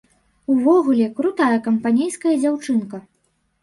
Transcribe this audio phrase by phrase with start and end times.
[0.53, 3.07] Увогуле, крутая, кампанейская дзяўчынка!